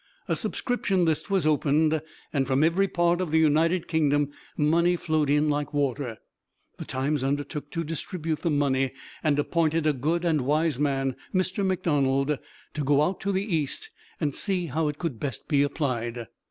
[0.27, 2.01] A subscription list was opened,
[2.33, 6.17] and from every part of the United Kingdom money flowed in like water.
[6.79, 8.93] The Times undertook to distribute the money,
[9.23, 11.63] and appointed a good and wise man, Mr.
[11.63, 12.39] McDonald,
[12.73, 16.25] to go out to the East and see how it could best be applied.